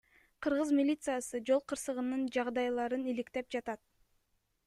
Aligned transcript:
Кыргыз 0.45 0.69
милициясы 0.77 1.41
жол 1.49 1.61
кырсыгынын 1.73 2.25
жагдайларын 2.37 3.07
иликтеп 3.13 3.53
жатат. 3.57 3.85